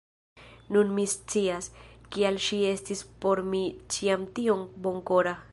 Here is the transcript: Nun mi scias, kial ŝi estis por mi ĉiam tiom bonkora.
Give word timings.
Nun 0.77 0.93
mi 0.99 1.05
scias, 1.11 1.67
kial 2.17 2.41
ŝi 2.47 2.63
estis 2.71 3.07
por 3.27 3.45
mi 3.53 3.63
ĉiam 3.97 4.29
tiom 4.41 4.69
bonkora. 4.89 5.41